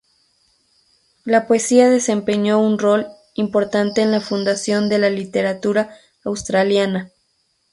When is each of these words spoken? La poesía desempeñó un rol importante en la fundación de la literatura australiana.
La 1.25 1.45
poesía 1.45 1.87
desempeñó 1.87 2.57
un 2.59 2.79
rol 2.79 3.05
importante 3.35 4.01
en 4.01 4.11
la 4.11 4.19
fundación 4.19 4.89
de 4.89 4.97
la 4.97 5.11
literatura 5.11 5.95
australiana. 6.23 7.11